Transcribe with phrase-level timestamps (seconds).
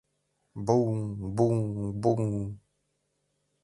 [0.65, 2.19] Буҥ-буҥ-буҥ!